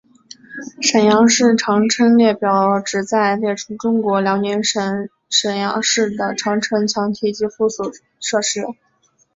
[0.81, 8.61] 沈阳市长城列表旨在列出中国辽宁省沈阳市的长城墙体及附属设施。